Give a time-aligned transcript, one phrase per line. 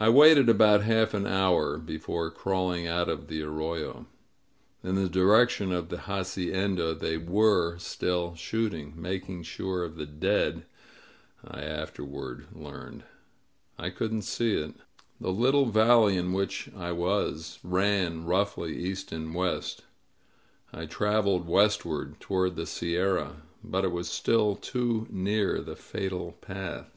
[0.00, 4.06] I waited about half an hour before crawling out of the arroyo.
[4.82, 10.66] In the direction of the hacienda they nf^re still shooting— ^making sure of the dead,
[11.46, 13.04] I afterward learned.
[13.78, 14.74] I couldn't see it.
[15.20, 19.82] The little valley in which I 89 INSURGENT MEXICO was ran roughly east and west.
[20.72, 23.42] I traveled westward, toward the sierra.
[23.62, 26.90] But it was still too near the fatal path.